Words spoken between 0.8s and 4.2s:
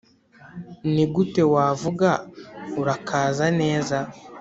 nigute wavuga, "urakaza neza?"